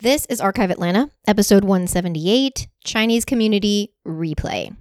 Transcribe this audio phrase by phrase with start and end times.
[0.00, 4.76] This is Archive Atlanta, episode 178 Chinese Community Replay.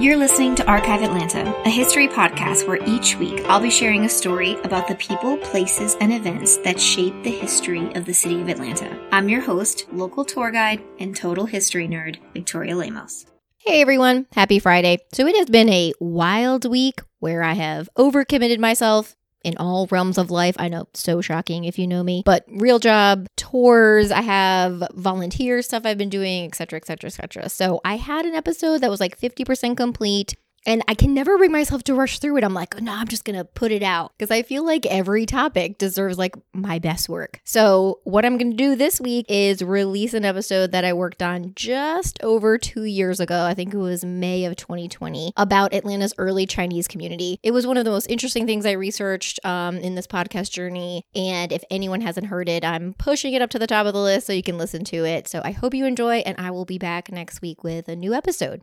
[0.00, 4.08] You're listening to Archive Atlanta, a history podcast where each week I'll be sharing a
[4.08, 8.48] story about the people, places, and events that shape the history of the city of
[8.48, 8.98] Atlanta.
[9.12, 13.26] I'm your host, local tour guide, and total history nerd, Victoria Lemos.
[13.58, 15.00] Hey everyone, happy Friday.
[15.12, 20.18] So it has been a wild week where I have overcommitted myself in all realms
[20.18, 20.56] of life.
[20.58, 25.62] I know, so shocking if you know me, but real job, tours, I have volunteer
[25.62, 27.48] stuff I've been doing, etc., etc., etc.
[27.48, 30.34] So I had an episode that was like 50% complete.
[30.66, 32.44] And I can never bring myself to rush through it.
[32.44, 35.24] I'm like, no, I'm just going to put it out because I feel like every
[35.26, 37.40] topic deserves like my best work.
[37.44, 41.22] So, what I'm going to do this week is release an episode that I worked
[41.22, 43.44] on just over two years ago.
[43.44, 47.38] I think it was May of 2020 about Atlanta's early Chinese community.
[47.42, 51.04] It was one of the most interesting things I researched um, in this podcast journey.
[51.14, 54.00] And if anyone hasn't heard it, I'm pushing it up to the top of the
[54.00, 55.26] list so you can listen to it.
[55.26, 58.12] So, I hope you enjoy, and I will be back next week with a new
[58.12, 58.60] episode.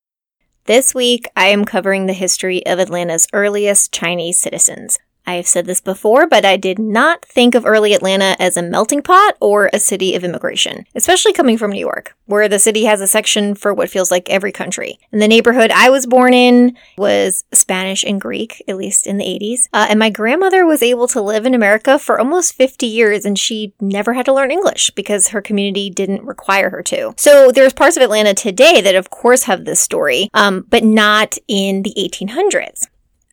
[0.68, 5.00] This week, I am covering the history of Atlanta's earliest Chinese citizens.
[5.28, 8.64] I have said this before, but I did not think of early Atlanta as a
[8.64, 12.86] melting pot or a city of immigration, especially coming from New York, where the city
[12.86, 14.98] has a section for what feels like every country.
[15.12, 19.26] And the neighborhood I was born in was Spanish and Greek, at least in the
[19.26, 19.68] 80s.
[19.74, 23.38] Uh, and my grandmother was able to live in America for almost 50 years, and
[23.38, 27.14] she never had to learn English because her community didn't require her to.
[27.18, 31.38] So there's parts of Atlanta today that, of course, have this story, um, but not
[31.50, 32.88] in the 1800s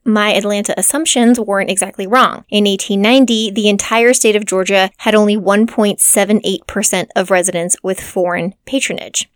[0.05, 2.45] my Atlanta assumptions weren't exactly wrong.
[2.49, 9.29] In 1890, the entire state of Georgia had only 1.78% of residents with foreign patronage.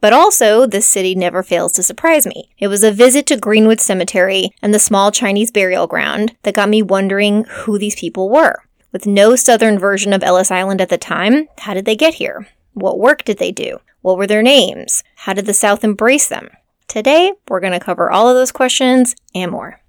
[0.00, 2.50] But also, this city never fails to surprise me.
[2.58, 6.68] It was a visit to Greenwood Cemetery and the small Chinese burial ground that got
[6.68, 8.62] me wondering who these people were.
[8.92, 12.48] With no southern version of Ellis Island at the time, how did they get here?
[12.74, 13.80] What work did they do?
[14.02, 15.02] What were their names?
[15.16, 16.50] How did the South embrace them?
[16.86, 19.80] Today, we're going to cover all of those questions and more.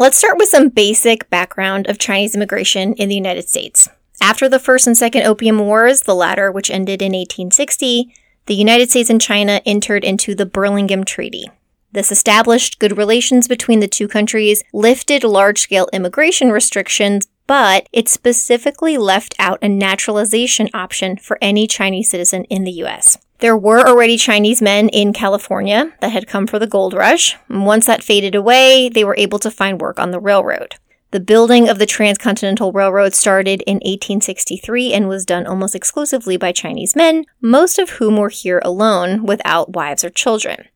[0.00, 3.88] Let's start with some basic background of Chinese immigration in the United States.
[4.22, 8.14] After the First and Second Opium Wars, the latter, which ended in 1860,
[8.46, 11.46] the United States and China entered into the Burlingame Treaty.
[11.90, 18.08] This established good relations between the two countries, lifted large scale immigration restrictions, but it
[18.08, 23.18] specifically left out a naturalization option for any Chinese citizen in the US.
[23.40, 27.36] There were already Chinese men in California that had come for the gold rush.
[27.48, 30.74] And once that faded away, they were able to find work on the railroad.
[31.10, 36.52] The building of the Transcontinental Railroad started in 1863 and was done almost exclusively by
[36.52, 40.66] Chinese men, most of whom were here alone without wives or children.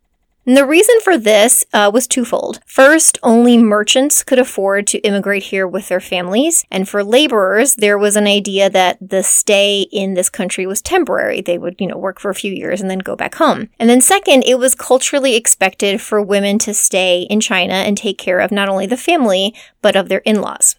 [0.45, 2.59] And the reason for this uh, was twofold.
[2.67, 6.65] First, only merchants could afford to immigrate here with their families.
[6.69, 11.43] And for laborers, there was an idea that the stay in this country was temporary.
[11.43, 13.69] They would, you know, work for a few years and then go back home.
[13.79, 18.19] And then second, it was culturally expected for women to stay in China and take
[18.19, 20.75] care of not only the family, but of their in-laws.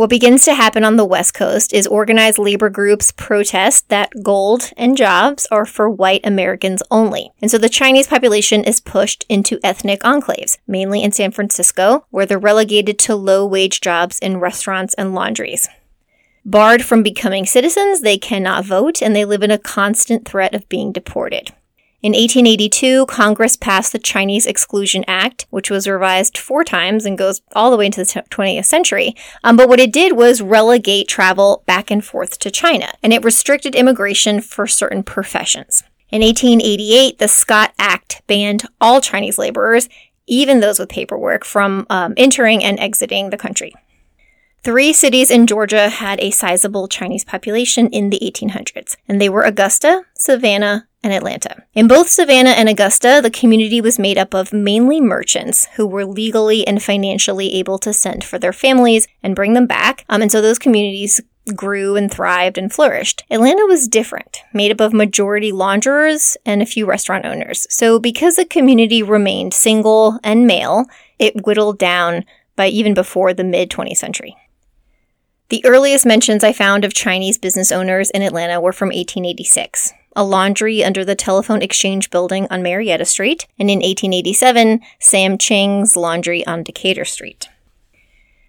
[0.00, 4.70] What begins to happen on the West Coast is organized labor groups protest that gold
[4.78, 7.32] and jobs are for white Americans only.
[7.42, 12.24] And so the Chinese population is pushed into ethnic enclaves, mainly in San Francisco, where
[12.24, 15.68] they're relegated to low wage jobs in restaurants and laundries.
[16.46, 20.66] Barred from becoming citizens, they cannot vote and they live in a constant threat of
[20.70, 21.52] being deported.
[22.02, 27.42] In 1882, Congress passed the Chinese Exclusion Act, which was revised four times and goes
[27.54, 29.14] all the way into the 20th century.
[29.44, 33.22] Um, but what it did was relegate travel back and forth to China, and it
[33.22, 35.82] restricted immigration for certain professions.
[36.10, 39.86] In 1888, the Scott Act banned all Chinese laborers,
[40.26, 43.74] even those with paperwork, from um, entering and exiting the country.
[44.62, 49.42] Three cities in Georgia had a sizable Chinese population in the 1800s, and they were
[49.42, 51.64] Augusta, Savannah, and Atlanta.
[51.74, 56.04] In both Savannah and Augusta, the community was made up of mainly merchants who were
[56.04, 60.04] legally and financially able to send for their families and bring them back.
[60.08, 61.20] Um, and so those communities
[61.54, 63.24] grew and thrived and flourished.
[63.30, 67.66] Atlanta was different, made up of majority launderers and a few restaurant owners.
[67.70, 70.86] So because the community remained single and male,
[71.18, 72.24] it whittled down
[72.56, 74.36] by even before the mid 20th century.
[75.48, 80.24] The earliest mentions I found of Chinese business owners in Atlanta were from 1886 a
[80.24, 86.46] laundry under the Telephone Exchange building on Marietta Street, and in 1887, Sam Ching's laundry
[86.46, 87.48] on Decatur Street.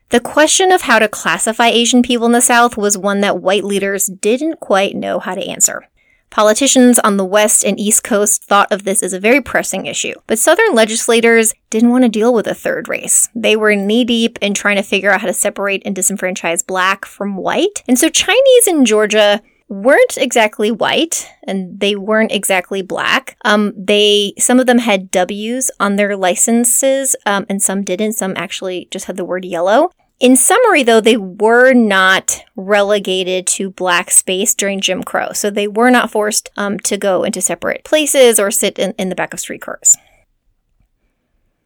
[0.10, 3.64] The question of how to classify Asian people in the South was one that white
[3.64, 5.88] leaders didn't quite know how to answer.
[6.32, 10.14] Politicians on the West and East Coast thought of this as a very pressing issue,
[10.28, 13.28] but Southern legislators didn't want to deal with a third race.
[13.36, 17.06] They were knee deep in trying to figure out how to separate and disenfranchise black
[17.06, 17.84] from white.
[17.86, 19.42] And so Chinese in Georgia
[19.72, 23.38] weren't exactly white and they weren't exactly black.
[23.46, 28.14] Um, they some of them had W's on their licenses, um, and some didn't.
[28.14, 29.92] Some actually just had the word yellow.
[30.20, 35.32] In summary, though, they were not relegated to black space during Jim Crow.
[35.34, 39.10] So they were not forced um, to go into separate places or sit in, in
[39.10, 39.98] the back of streetcars.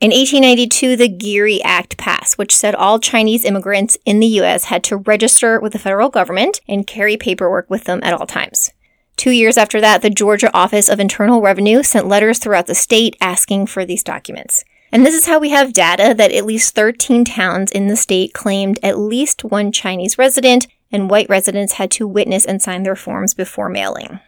[0.01, 4.65] In 1892, the Geary Act passed, which said all Chinese immigrants in the U.S.
[4.65, 8.71] had to register with the federal government and carry paperwork with them at all times.
[9.15, 13.15] Two years after that, the Georgia Office of Internal Revenue sent letters throughout the state
[13.21, 14.65] asking for these documents.
[14.91, 18.33] And this is how we have data that at least 13 towns in the state
[18.33, 22.97] claimed at least one Chinese resident, and white residents had to witness and sign their
[22.97, 24.19] forms before mailing.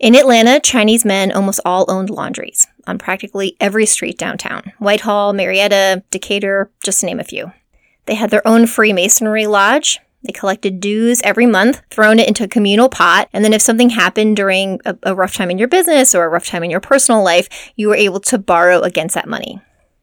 [0.00, 6.02] In Atlanta, Chinese men almost all owned laundries on practically every street downtown Whitehall, Marietta,
[6.10, 7.52] Decatur, just to name a few.
[8.06, 12.48] They had their own Freemasonry lodge, they collected dues every month, thrown it into a
[12.48, 16.14] communal pot, and then if something happened during a, a rough time in your business
[16.14, 19.28] or a rough time in your personal life, you were able to borrow against that
[19.28, 19.60] money.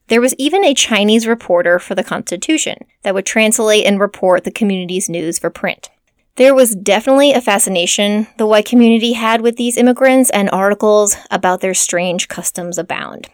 [0.08, 4.52] There was even a Chinese reporter for the Constitution that would translate and report the
[4.52, 5.90] community's news for print.
[6.36, 11.62] There was definitely a fascination the white community had with these immigrants, and articles about
[11.62, 13.30] their strange customs abound.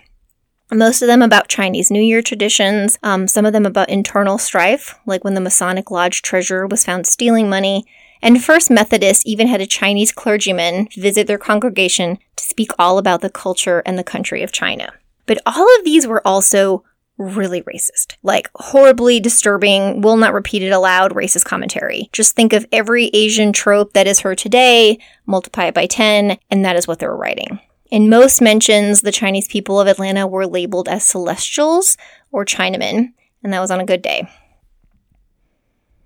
[0.74, 4.96] Most of them about Chinese New Year traditions, um, some of them about internal strife,
[5.06, 7.86] like when the Masonic Lodge treasurer was found stealing money.
[8.22, 13.22] And First Methodist even had a Chinese clergyman visit their congregation to speak all about
[13.22, 14.92] the culture and the country of China.
[15.26, 16.84] But all of these were also
[17.18, 18.16] really racist.
[18.24, 22.10] Like horribly disturbing, will not repeat it aloud racist commentary.
[22.12, 26.66] Just think of every Asian trope that is heard today, multiply it by 10, and
[26.66, 27.60] that is what they were writing.
[27.90, 31.98] In most mentions, the Chinese people of Atlanta were labeled as celestials
[32.32, 34.28] or Chinamen, and that was on a good day.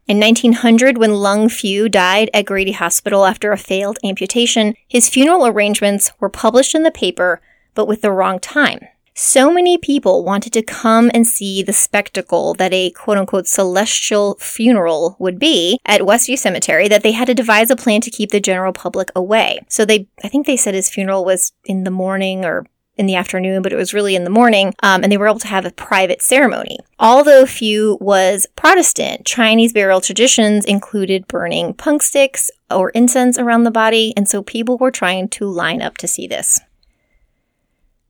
[0.08, 5.48] In 1900, when Lung Fu died at Grady Hospital after a failed amputation, his funeral
[5.48, 7.42] arrangements were published in the paper,
[7.74, 8.80] but with the wrong time.
[9.24, 14.36] So many people wanted to come and see the spectacle that a quote unquote celestial
[14.40, 18.32] funeral would be at Westview Cemetery that they had to devise a plan to keep
[18.32, 19.60] the general public away.
[19.70, 22.66] So they, I think they said his funeral was in the morning or
[22.98, 25.38] in the afternoon, but it was really in the morning, um, and they were able
[25.40, 26.80] to have a private ceremony.
[27.00, 33.72] Although Fu was Protestant, Chinese burial traditions included burning punk sticks or incense around the
[33.72, 36.60] body, and so people were trying to line up to see this.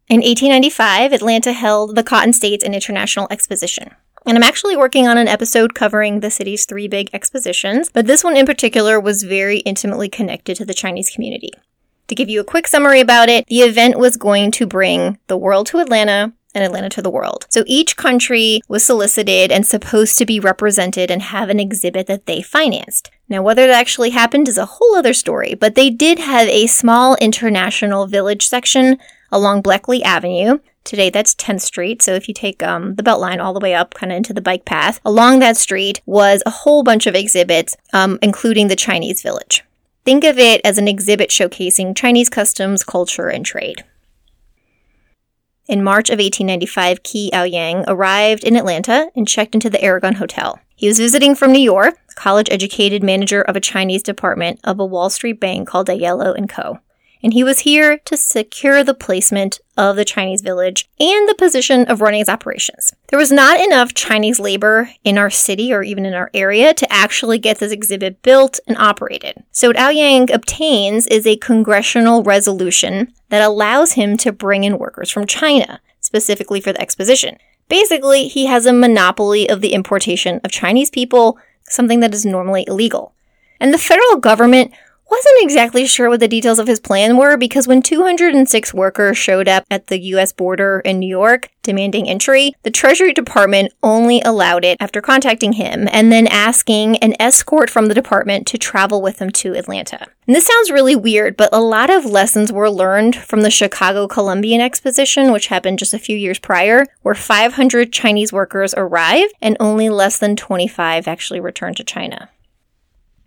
[0.10, 3.96] In 1895, Atlanta held the Cotton States and International Exposition.
[4.26, 8.24] And I'm actually working on an episode covering the city's three big expositions, but this
[8.24, 11.52] one in particular was very intimately connected to the Chinese community.
[12.08, 15.38] To give you a quick summary about it, the event was going to bring the
[15.38, 17.48] world to Atlanta and Atlanta to the world.
[17.50, 22.26] So each country was solicited and supposed to be represented and have an exhibit that
[22.26, 23.10] they financed.
[23.30, 26.68] Now, whether that actually happened is a whole other story, but they did have a
[26.68, 28.98] small international village section
[29.32, 30.60] along Bleckley Avenue.
[30.84, 32.02] Today, that's 10th Street.
[32.02, 34.42] So if you take um, the Beltline all the way up, kind of into the
[34.42, 39.22] bike path, along that street was a whole bunch of exhibits, um, including the Chinese
[39.22, 39.64] Village.
[40.04, 43.84] Think of it as an exhibit showcasing Chinese customs, culture, and trade.
[45.68, 50.60] In March of 1895, Qi Aoyang arrived in Atlanta and checked into the Aragon Hotel.
[50.76, 54.86] He was visiting from New York, college educated manager of a Chinese department of a
[54.86, 56.80] Wall Street bank called Aiello and Co
[57.24, 61.86] and he was here to secure the placement of the Chinese village and the position
[61.86, 62.94] of running its operations.
[63.08, 66.92] There was not enough Chinese labor in our city or even in our area to
[66.92, 69.44] actually get this exhibit built and operated.
[69.52, 75.10] So what Aoyang obtains is a congressional resolution that allows him to bring in workers
[75.10, 77.38] from China, specifically for the exposition.
[77.70, 82.66] Basically, he has a monopoly of the importation of Chinese people, something that is normally
[82.68, 83.14] illegal.
[83.62, 84.74] And the federal government
[85.12, 89.50] wasn't exactly sure what the details of his plan were because when 206 workers showed
[89.50, 94.64] up at the US border in New York demanding entry, the Treasury Department only allowed
[94.64, 99.18] it after contacting him and then asking an escort from the department to travel with
[99.18, 100.08] them to Atlanta.
[100.28, 104.08] And this sounds really weird, but a lot of lessons were learned from the Chicago
[104.08, 109.58] Columbian Exposition, which happened just a few years prior, where 500 Chinese workers arrived and
[109.60, 112.30] only less than 25 actually returned to China.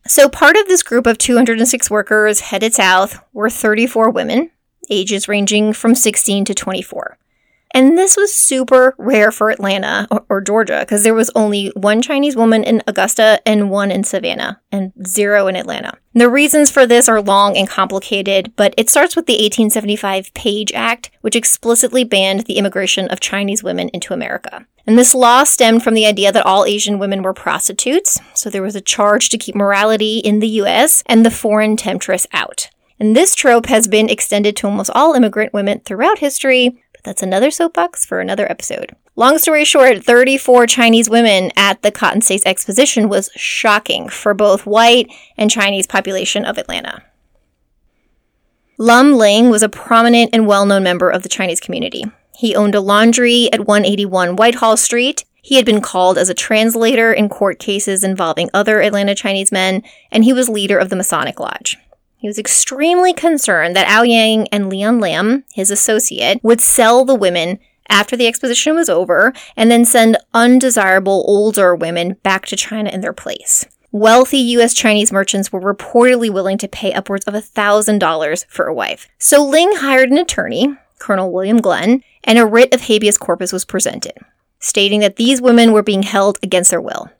[0.06, 4.50] So, part of this group of 206 workers headed south were 34 women,
[4.90, 7.16] ages ranging from 16 to 24.
[7.74, 12.00] And this was super rare for Atlanta or, or Georgia because there was only one
[12.00, 15.98] Chinese woman in Augusta and one in Savannah and zero in Atlanta.
[16.14, 20.72] The reasons for this are long and complicated, but it starts with the 1875 Page
[20.72, 24.64] Act, which explicitly banned the immigration of Chinese women into America.
[24.86, 28.62] And this law stemmed from the idea that all Asian women were prostitutes, so there
[28.62, 32.70] was a charge to keep morality in the US and the foreign temptress out.
[33.00, 37.50] And this trope has been extended to almost all immigrant women throughout history, that's another
[37.50, 38.96] soapbox for another episode.
[39.14, 44.66] Long story short, 34 Chinese women at the Cotton States Exposition was shocking for both
[44.66, 47.04] white and Chinese population of Atlanta.
[48.76, 52.04] Lum Ling was a prominent and well-known member of the Chinese community.
[52.36, 55.24] He owned a laundry at 181 Whitehall Street.
[55.40, 59.84] He had been called as a translator in court cases involving other Atlanta Chinese men,
[60.10, 61.76] and he was leader of the Masonic Lodge.
[62.24, 67.58] He was extremely concerned that Aoyang and Leon Lam, his associate, would sell the women
[67.90, 73.02] after the exposition was over and then send undesirable older women back to China in
[73.02, 73.66] their place.
[73.92, 74.72] Wealthy U.S.
[74.72, 79.06] Chinese merchants were reportedly willing to pay upwards of $1,000 for a wife.
[79.18, 83.66] So Ling hired an attorney, Colonel William Glenn, and a writ of habeas corpus was
[83.66, 84.16] presented,
[84.60, 87.10] stating that these women were being held against their will.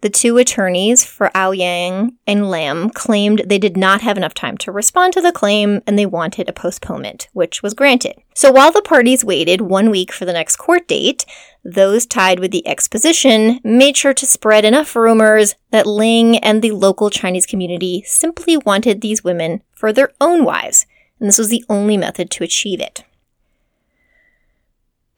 [0.00, 4.70] The two attorneys for Aoyang and Lam claimed they did not have enough time to
[4.70, 8.14] respond to the claim and they wanted a postponement, which was granted.
[8.32, 11.26] So while the parties waited one week for the next court date,
[11.64, 16.70] those tied with the exposition made sure to spread enough rumors that Ling and the
[16.70, 20.86] local Chinese community simply wanted these women for their own wives,
[21.18, 23.02] and this was the only method to achieve it.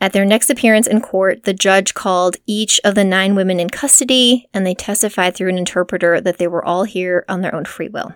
[0.01, 3.69] At their next appearance in court, the judge called each of the nine women in
[3.69, 7.67] custody and they testified through an interpreter that they were all here on their own
[7.67, 8.15] free will.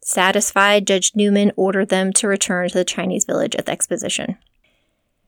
[0.00, 4.36] Satisfied, Judge Newman ordered them to return to the Chinese village at the exposition.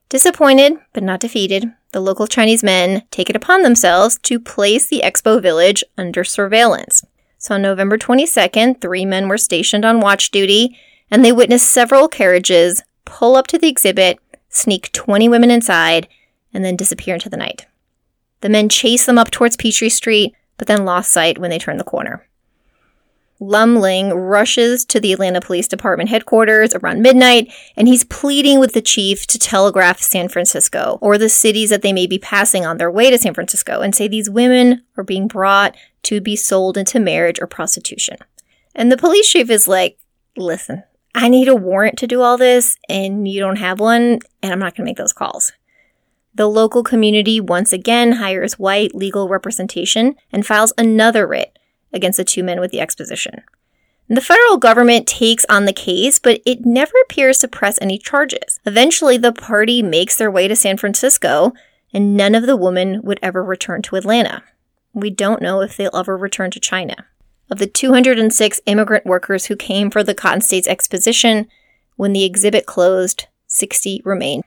[0.09, 5.01] Disappointed, but not defeated, the local Chinese men take it upon themselves to place the
[5.03, 7.05] expo village under surveillance.
[7.39, 10.79] So on November 22nd, three men were stationed on watch duty
[11.11, 14.19] and they witnessed several carriages pull up to the exhibit
[14.57, 16.09] sneak 20 women inside,
[16.53, 17.67] and then disappear into the night.
[18.41, 21.77] The men chase them up towards Peachtree Street, but then lost sight when they turn
[21.77, 22.27] the corner.
[23.39, 28.73] Lum Ling rushes to the Atlanta Police Department headquarters around midnight, and he's pleading with
[28.73, 32.79] the chief to telegraph San Francisco or the cities that they may be passing on
[32.79, 36.79] their way to San Francisco and say these women are being brought to be sold
[36.79, 38.17] into marriage or prostitution.
[38.75, 39.99] And the police chief is like,
[40.37, 40.85] listen,
[41.17, 44.59] I need a warrant to do all this and you don't have one, and I'm
[44.59, 45.53] not going to make those calls.
[46.35, 51.59] The local community once again hires white legal representation and files another writ
[51.91, 53.43] against the two men with the exposition.
[54.09, 58.61] The federal government takes on the case, but it never appears to press any charges.
[58.67, 61.55] Eventually, the party makes their way to San Francisco,
[61.95, 64.45] and none of the women would ever return to Atlanta.
[64.93, 67.07] We don't know if they'll ever return to China.
[67.51, 71.49] Of the 206 immigrant workers who came for the Cotton States Exposition,
[71.97, 74.45] when the exhibit closed, 60 remained.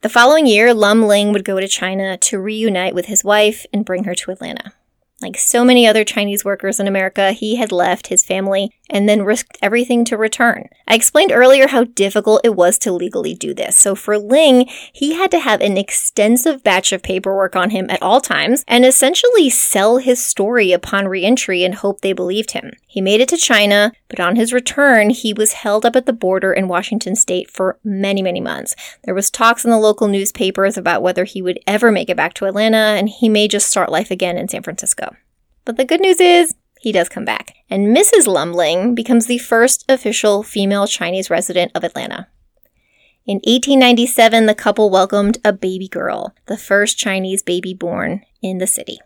[0.00, 3.84] The following year, Lum Ling would go to China to reunite with his wife and
[3.84, 4.72] bring her to Atlanta.
[5.20, 9.24] Like so many other Chinese workers in America, he had left his family and then
[9.24, 10.68] risked everything to return.
[10.86, 13.76] I explained earlier how difficult it was to legally do this.
[13.76, 18.00] So for Ling, he had to have an extensive batch of paperwork on him at
[18.00, 22.70] all times and essentially sell his story upon reentry and hope they believed him.
[22.86, 26.12] He made it to China, but on his return, he was held up at the
[26.12, 28.74] border in Washington state for many, many months.
[29.04, 32.34] There was talks in the local newspapers about whether he would ever make it back
[32.34, 35.07] to Atlanta and he may just start life again in San Francisco.
[35.68, 37.56] But the good news is, he does come back.
[37.68, 38.26] And Mrs.
[38.26, 42.28] Lum Ling becomes the first official female Chinese resident of Atlanta.
[43.26, 48.66] In 1897, the couple welcomed a baby girl, the first Chinese baby born in the
[48.66, 48.96] city.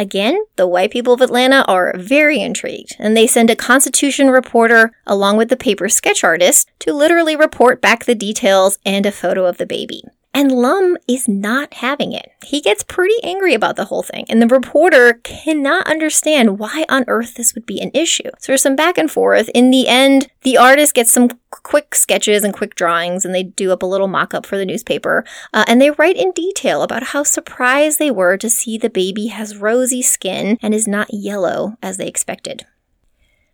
[0.00, 4.90] Again, the white people of Atlanta are very intrigued, and they send a Constitution reporter
[5.06, 9.46] along with the paper sketch artist to literally report back the details and a photo
[9.46, 10.02] of the baby.
[10.32, 12.30] And Lum is not having it.
[12.44, 17.04] He gets pretty angry about the whole thing, and the reporter cannot understand why on
[17.08, 18.30] earth this would be an issue.
[18.38, 19.48] So there's some back and forth.
[19.54, 23.72] In the end, the artist gets some quick sketches and quick drawings, and they do
[23.72, 25.24] up a little mock up for the newspaper.
[25.52, 29.26] Uh, and they write in detail about how surprised they were to see the baby
[29.26, 32.64] has rosy skin and is not yellow as they expected.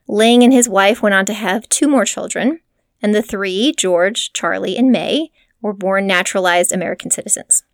[0.06, 2.61] Ling and his wife went on to have two more children,
[3.00, 5.30] and the three, George, Charlie, and May,
[5.67, 7.65] were born naturalized American citizens.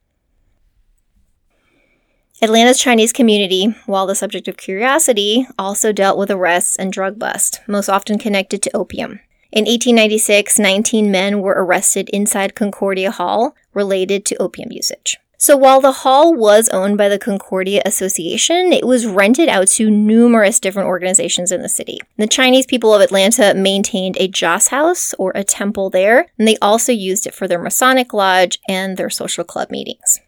[2.41, 7.61] Atlanta's Chinese community, while the subject of curiosity, also dealt with arrests and drug bust,
[7.69, 9.21] most often connected to opium.
[9.53, 15.19] In 1896, 19 men were arrested inside Concordia Hall related to opium usage.
[15.43, 19.91] So while the hall was owned by the Concordia Association, it was rented out to
[19.91, 21.99] numerous different organizations in the city.
[22.17, 26.57] The Chinese people of Atlanta maintained a joss house or a temple there, and they
[26.63, 30.21] also used it for their Masonic lodge and their social club meetings.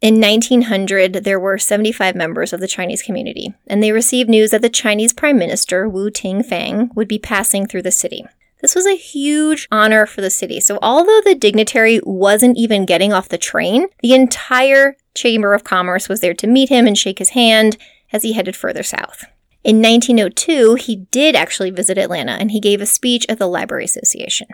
[0.00, 4.62] In 1900, there were 75 members of the Chinese community, and they received news that
[4.62, 8.24] the Chinese Prime Minister, Wu Ting-fang, would be passing through the city.
[8.60, 10.60] This was a huge honor for the city.
[10.60, 16.08] So, although the dignitary wasn't even getting off the train, the entire Chamber of Commerce
[16.08, 17.76] was there to meet him and shake his hand
[18.12, 19.24] as he headed further south.
[19.64, 23.84] In 1902, he did actually visit Atlanta and he gave a speech at the Library
[23.84, 24.48] Association.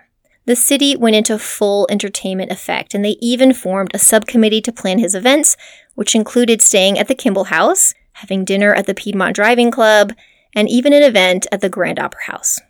[0.47, 4.99] The city went into full entertainment effect, and they even formed a subcommittee to plan
[4.99, 5.57] his events,
[5.95, 10.13] which included staying at the Kimball House, having dinner at the Piedmont Driving Club,
[10.55, 12.61] and even an event at the Grand Opera House.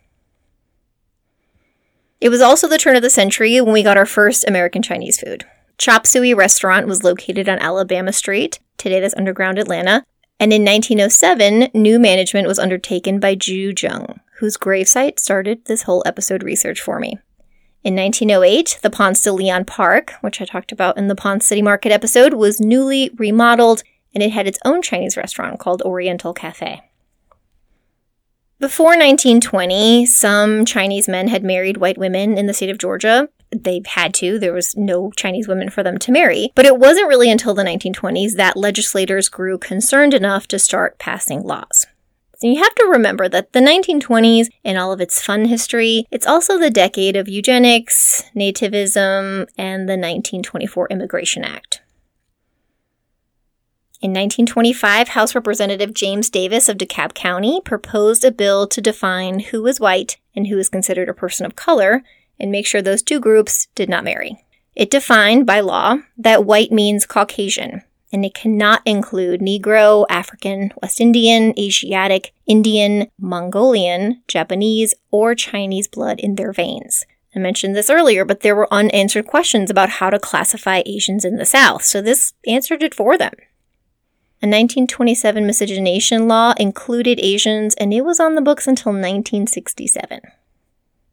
[2.21, 5.19] It was also the turn of the century when we got our first American Chinese
[5.19, 5.45] food.
[5.77, 8.59] Chop Suey restaurant was located on Alabama Street.
[8.77, 10.03] Today that's underground Atlanta.
[10.39, 16.03] And in 1907, new management was undertaken by Ju Jung, whose gravesite started this whole
[16.05, 17.19] episode research for me.
[17.83, 21.61] In 1908, the Ponce de Leon Park, which I talked about in the Ponce City
[21.61, 26.81] Market episode, was newly remodeled and it had its own Chinese restaurant called Oriental Cafe.
[28.57, 33.27] Before 1920, some Chinese men had married white women in the state of Georgia.
[33.51, 36.53] They had to, there was no Chinese women for them to marry.
[36.55, 41.43] But it wasn't really until the 1920s that legislators grew concerned enough to start passing
[41.43, 41.85] laws.
[42.37, 46.27] So you have to remember that the 1920s, in all of its fun history, it's
[46.27, 51.81] also the decade of eugenics, nativism, and the 1924 Immigration Act.
[54.05, 59.65] In 1925, House Representative James Davis of DeKalb County proposed a bill to define who
[59.65, 62.03] is white and who is considered a person of color
[62.39, 64.45] and make sure those two groups did not marry.
[64.75, 67.81] It defined by law that white means Caucasian,
[68.13, 76.19] and it cannot include Negro, African, West Indian, Asiatic, Indian, Mongolian, Japanese, or Chinese blood
[76.19, 77.05] in their veins.
[77.35, 81.37] I mentioned this earlier, but there were unanswered questions about how to classify Asians in
[81.37, 83.33] the South, so this answered it for them.
[84.45, 90.19] A 1927 miscegenation law included Asians, and it was on the books until 1967.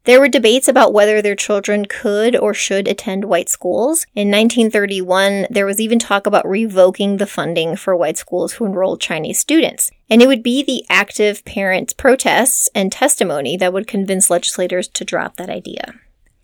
[0.03, 4.05] There were debates about whether their children could or should attend white schools.
[4.13, 9.01] In 1931, there was even talk about revoking the funding for white schools who enrolled
[9.01, 9.89] Chinese students.
[10.11, 15.03] And it would be the active parents' protests and testimony that would convince legislators to
[15.03, 15.95] drop that idea.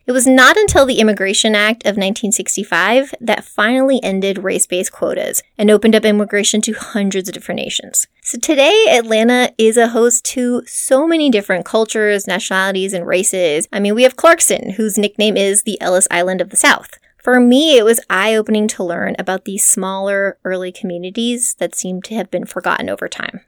[0.10, 5.43] It was not until the Immigration Act of 1965 that finally ended race based quotas
[5.56, 8.08] and opened up immigration to hundreds of different nations.
[8.24, 13.67] So today, Atlanta is a host to so many different cultures, nationalities, and races.
[13.72, 16.98] I mean, we have Clarkston, whose nickname is the Ellis Island of the South.
[17.24, 22.02] For me, it was eye opening to learn about these smaller early communities that seem
[22.02, 23.41] to have been forgotten over time.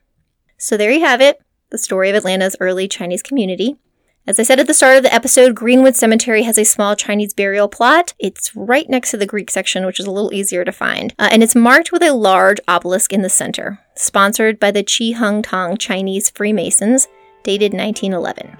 [0.60, 3.78] So there you have it the story of Atlanta's early Chinese community.
[4.28, 7.34] As I said at the start of the episode, Greenwood Cemetery has a small Chinese
[7.34, 8.14] burial plot.
[8.20, 11.12] It's right next to the Greek section, which is a little easier to find.
[11.18, 15.16] Uh, and it's marked with a large obelisk in the center, sponsored by the Chee
[15.16, 17.08] Kung Tong Chinese Freemasons,
[17.44, 18.58] dated 1911.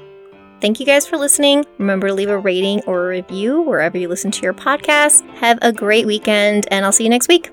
[0.62, 1.64] Thank you guys for listening.
[1.78, 5.28] Remember to leave a rating or a review wherever you listen to your podcast.
[5.36, 7.52] Have a great weekend, and I'll see you next week.